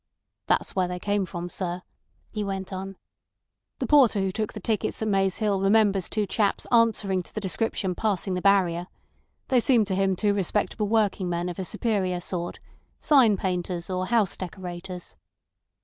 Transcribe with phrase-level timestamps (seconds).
[0.47, 1.83] "That's where they came from, sir,"
[2.31, 2.95] he went on.
[3.77, 7.39] "The porter who took the tickets at Maze Hill remembers two chaps answering to the
[7.39, 8.87] description passing the barrier.
[9.49, 14.35] They seemed to him two respectable working men of a superior sort—sign painters or house
[14.35, 15.17] decorators.